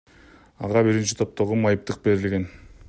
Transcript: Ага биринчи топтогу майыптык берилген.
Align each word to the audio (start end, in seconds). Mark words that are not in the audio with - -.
Ага 0.67 0.81
биринчи 0.87 1.19
топтогу 1.21 1.61
майыптык 1.67 2.03
берилген. 2.09 2.49